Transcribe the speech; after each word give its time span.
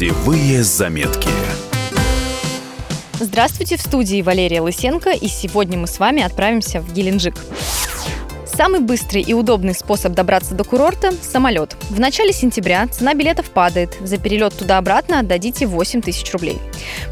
Путевые 0.00 0.62
заметки. 0.62 1.28
Здравствуйте, 3.20 3.76
в 3.76 3.82
студии 3.82 4.22
Валерия 4.22 4.62
Лысенко, 4.62 5.10
и 5.10 5.28
сегодня 5.28 5.76
мы 5.76 5.86
с 5.86 5.98
вами 5.98 6.22
отправимся 6.22 6.80
в 6.80 6.90
Геленджик. 6.94 7.34
Самый 8.46 8.80
быстрый 8.80 9.20
и 9.20 9.34
удобный 9.34 9.74
способ 9.74 10.14
добраться 10.14 10.54
до 10.54 10.64
курорта– 10.64 11.12
самолет. 11.22 11.76
В 11.90 12.00
начале 12.00 12.32
сентября 12.32 12.86
цена 12.88 13.12
билетов 13.12 13.50
падает. 13.50 13.98
За 14.00 14.16
перелет 14.16 14.54
туда-обратно 14.54 15.18
отдадите 15.18 15.66
8 15.66 16.00
тысяч 16.00 16.32
рублей. 16.32 16.56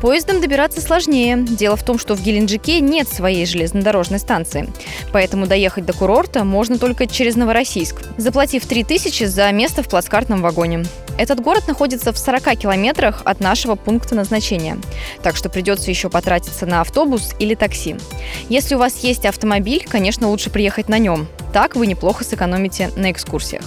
Поездом 0.00 0.40
добираться 0.40 0.80
сложнее. 0.80 1.38
Дело 1.38 1.74
в 1.74 1.82
том, 1.82 1.98
что 1.98 2.14
в 2.14 2.22
Геленджике 2.22 2.78
нет 2.78 3.08
своей 3.08 3.46
железнодорожной 3.46 4.20
станции. 4.20 4.72
Поэтому 5.12 5.48
доехать 5.48 5.86
до 5.86 5.92
курорта 5.92 6.44
можно 6.44 6.78
только 6.78 7.08
через 7.08 7.34
Новороссийск, 7.34 7.96
заплатив 8.16 8.64
3 8.64 8.84
тысячи 8.84 9.24
за 9.24 9.50
место 9.50 9.82
в 9.82 9.88
плацкартном 9.88 10.40
вагоне. 10.40 10.84
Этот 11.18 11.40
город 11.40 11.66
находится 11.66 12.12
в 12.12 12.18
40 12.18 12.58
километрах 12.58 13.22
от 13.24 13.40
нашего 13.40 13.74
пункта 13.74 14.14
назначения, 14.14 14.78
так 15.22 15.36
что 15.36 15.48
придется 15.48 15.90
еще 15.90 16.10
потратиться 16.10 16.66
на 16.66 16.80
автобус 16.82 17.34
или 17.38 17.54
такси. 17.54 17.96
Если 18.48 18.74
у 18.74 18.78
вас 18.78 18.98
есть 18.98 19.24
автомобиль, 19.24 19.86
конечно, 19.88 20.28
лучше 20.28 20.50
приехать 20.50 20.88
на 20.88 20.98
нем. 20.98 21.26
Так 21.52 21.74
вы 21.74 21.86
неплохо 21.86 22.22
сэкономите 22.24 22.90
на 22.96 23.10
экскурсиях. 23.10 23.62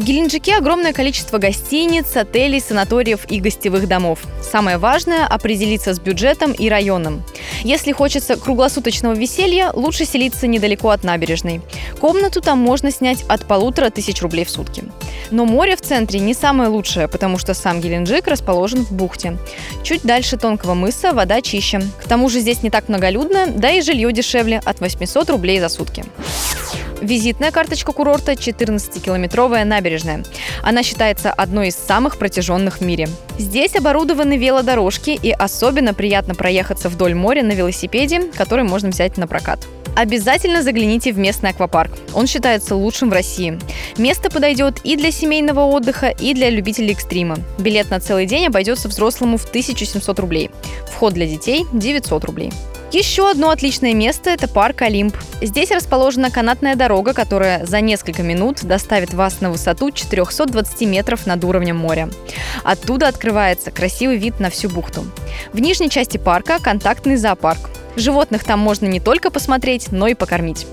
В 0.00 0.02
Геленджике 0.02 0.56
огромное 0.56 0.94
количество 0.94 1.36
гостиниц, 1.36 2.16
отелей, 2.16 2.62
санаториев 2.62 3.30
и 3.30 3.38
гостевых 3.38 3.86
домов. 3.86 4.20
Самое 4.40 4.78
важное– 4.78 5.26
определиться 5.28 5.92
с 5.92 6.00
бюджетом 6.00 6.52
и 6.52 6.70
районом. 6.70 7.22
Если 7.64 7.92
хочется 7.92 8.36
круглосуточного 8.36 9.12
веселья, 9.12 9.70
лучше 9.74 10.06
селиться 10.06 10.46
недалеко 10.46 10.88
от 10.88 11.04
набережной. 11.04 11.60
Комнату 12.00 12.40
там 12.40 12.58
можно 12.58 12.90
снять 12.90 13.24
от 13.28 13.44
полутора 13.44 13.90
тысяч 13.90 14.22
рублей 14.22 14.46
в 14.46 14.50
сутки. 14.50 14.84
Но 15.30 15.44
море 15.44 15.76
в 15.76 15.82
центре 15.82 16.18
не 16.18 16.32
самое 16.32 16.70
лучшее, 16.70 17.06
потому 17.06 17.36
что 17.36 17.52
сам 17.52 17.82
Геленджик 17.82 18.26
расположен 18.26 18.86
в 18.86 18.92
бухте. 18.92 19.36
Чуть 19.82 20.00
дальше 20.00 20.38
тонкого 20.38 20.72
мыса 20.72 21.12
вода 21.12 21.42
чище. 21.42 21.82
К 22.02 22.08
тому 22.08 22.30
же 22.30 22.40
здесь 22.40 22.62
не 22.62 22.70
так 22.70 22.88
многолюдно, 22.88 23.48
да 23.48 23.70
и 23.70 23.82
жилье 23.82 24.10
дешевле– 24.12 24.62
от 24.64 24.80
800 24.80 25.28
рублей 25.28 25.60
за 25.60 25.68
сутки. 25.68 26.06
Визитная 27.00 27.50
карточка 27.50 27.92
курорта– 27.92 28.32
14-километровая 28.34 29.64
набережная. 29.64 30.22
Она 30.62 30.82
считается 30.82 31.32
одной 31.32 31.68
из 31.68 31.76
самых 31.76 32.18
протяженных 32.18 32.78
в 32.78 32.80
мире. 32.82 33.08
Здесь 33.38 33.74
оборудованы 33.74 34.36
велодорожки 34.36 35.10
и 35.10 35.30
особенно 35.30 35.94
приятно 35.94 36.34
проехаться 36.34 36.88
вдоль 36.88 37.14
моря 37.14 37.42
на 37.42 37.52
велосипеде, 37.52 38.24
который 38.36 38.64
можно 38.64 38.90
взять 38.90 39.16
на 39.16 39.26
прокат. 39.26 39.66
Обязательно 39.96 40.62
загляните 40.62 41.12
в 41.12 41.18
местный 41.18 41.50
аквапарк. 41.50 41.92
Он 42.14 42.26
считается 42.26 42.76
лучшим 42.76 43.10
в 43.10 43.12
России. 43.12 43.58
Место 43.96 44.30
подойдет 44.30 44.80
и 44.84 44.96
для 44.96 45.10
семейного 45.10 45.60
отдыха, 45.60 46.08
и 46.08 46.32
для 46.32 46.50
любителей 46.50 46.92
экстрима. 46.92 47.38
Билет 47.58 47.90
на 47.90 47.98
целый 47.98 48.26
день 48.26 48.46
обойдется 48.46 48.88
взрослому 48.88 49.36
в 49.36 49.46
1700 49.46 50.18
рублей. 50.18 50.50
Вход 50.86 51.14
для 51.14 51.26
детей– 51.26 51.66
900 51.72 52.24
рублей. 52.24 52.52
Еще 52.92 53.30
одно 53.30 53.50
отличное 53.50 53.94
место– 53.94 54.30
это 54.30 54.48
парк 54.48 54.82
Олимп. 54.82 55.16
Здесь 55.40 55.70
расположена 55.70 56.28
канатная 56.28 56.74
дорога, 56.74 57.14
которая 57.14 57.64
за 57.64 57.80
несколько 57.80 58.24
минут 58.24 58.64
доставит 58.64 59.14
вас 59.14 59.40
на 59.40 59.52
высоту 59.52 59.92
420 59.92 60.80
метров 60.88 61.24
над 61.24 61.44
уровнем 61.44 61.76
моря. 61.76 62.10
Оттуда 62.64 63.06
открывается 63.06 63.70
красивый 63.70 64.16
вид 64.16 64.40
на 64.40 64.50
всю 64.50 64.68
бухту. 64.68 65.04
В 65.52 65.60
нижней 65.60 65.88
части 65.88 66.16
парка 66.16 66.58
контактный 66.60 67.14
зоопарк. 67.14 67.70
Животных 67.94 68.42
там 68.42 68.58
можно 68.58 68.86
не 68.86 68.98
только 68.98 69.30
посмотреть, 69.30 69.92
но 69.92 70.08
и 70.08 70.14
покормить. 70.14 70.66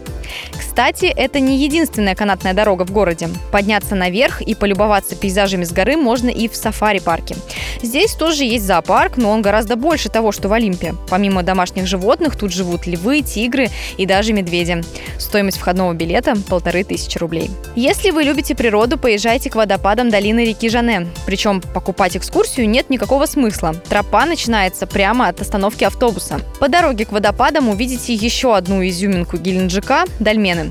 Кстати, 0.77 1.05
это 1.05 1.39
не 1.39 1.57
единственная 1.57 2.13
канатная 2.13 2.53
дорога 2.53 2.83
в 2.85 2.91
городе. 2.91 3.29
Подняться 3.51 3.95
наверх 3.95 4.43
и 4.43 4.53
полюбоваться 4.53 5.15
пейзажами 5.15 5.63
с 5.63 5.71
горы 5.71 5.97
можно 5.97 6.29
и 6.29 6.47
в 6.47 6.55
сафари-парке. 6.55 7.35
Здесь 7.81 8.13
тоже 8.13 8.43
есть 8.43 8.63
зоопарк, 8.63 9.17
но 9.17 9.31
он 9.31 9.41
гораздо 9.41 9.75
больше 9.75 10.09
того, 10.09 10.31
что 10.31 10.49
в 10.49 10.53
Олимпе. 10.53 10.93
Помимо 11.09 11.41
домашних 11.41 11.87
животных, 11.87 12.35
тут 12.35 12.53
живут 12.53 12.85
львы, 12.85 13.21
тигры 13.21 13.69
и 13.97 14.05
даже 14.05 14.33
медведи. 14.33 14.83
Стоимость 15.17 15.57
входного 15.57 15.93
билета– 15.93 16.35
полторы 16.47 16.83
тысячи 16.83 17.17
рублей. 17.17 17.49
Если 17.75 18.11
вы 18.11 18.21
любите 18.21 18.53
природу, 18.53 18.99
поезжайте 18.99 19.49
к 19.49 19.55
водопадам 19.55 20.11
долины 20.11 20.45
реки 20.45 20.69
Жане. 20.69 21.07
Причем 21.25 21.59
покупать 21.59 22.15
экскурсию 22.15 22.69
нет 22.69 22.91
никакого 22.91 23.25
смысла. 23.25 23.73
Тропа 23.89 24.25
начинается 24.25 24.85
прямо 24.85 25.27
от 25.27 25.41
остановки 25.41 25.83
автобуса. 25.85 26.39
По 26.59 26.67
дороге 26.67 27.05
к 27.05 27.11
водопадам 27.11 27.67
увидите 27.67 28.13
еще 28.13 28.55
одну 28.55 28.87
изюминку 28.87 29.37
Геленджика– 29.37 30.05
дольмены. 30.19 30.66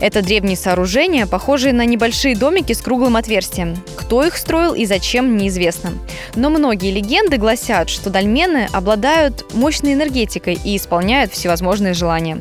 Это 0.00 0.22
древние 0.22 0.56
сооружения, 0.56 1.26
похожие 1.26 1.72
на 1.72 1.84
небольшие 1.84 2.36
домики 2.36 2.72
с 2.72 2.80
круглым 2.80 3.16
отверстием. 3.16 3.76
Кто 3.96 4.24
их 4.24 4.36
строил 4.36 4.74
и 4.74 4.84
зачем, 4.86 5.36
неизвестно. 5.36 5.92
Но 6.34 6.50
многие 6.50 6.90
легенды 6.90 7.36
гласят, 7.36 7.88
что 7.88 8.10
дольмены 8.10 8.68
обладают 8.72 9.54
мощной 9.54 9.94
энергетикой 9.94 10.58
и 10.64 10.76
исполняют 10.76 11.32
всевозможные 11.32 11.94
желания. 11.94 12.40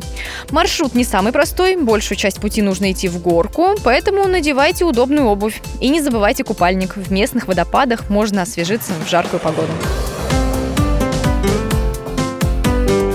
Маршрут 0.52 0.96
не 0.96 1.04
самый 1.04 1.32
простой, 1.32 1.76
большую 1.76 2.18
часть 2.18 2.40
пути 2.40 2.62
нужно 2.62 2.92
идти 2.92 3.08
в 3.08 3.22
горку, 3.22 3.76
поэтому 3.84 4.26
надевайте 4.28 4.86
удобную 4.86 5.28
обувь. 5.28 5.62
И 5.80 5.90
не 5.90 6.02
забывайте 6.02 6.44
купальник. 6.44 6.96
В 6.96 7.12
местных 7.12 7.48
водопадах 7.48 8.10
можно 8.10 8.42
освежиться 8.42 8.94
в 9.06 9.10
жаркую 9.10 9.40
погоду. 9.40 9.72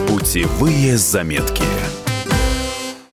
Путевые 0.06 0.97
заметки. 0.97 1.62